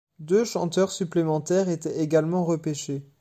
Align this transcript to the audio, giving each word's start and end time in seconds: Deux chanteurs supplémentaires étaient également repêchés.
Deux 0.17 0.45
chanteurs 0.45 0.91
supplémentaires 0.91 1.69
étaient 1.69 1.99
également 1.99 2.43
repêchés. 2.43 3.03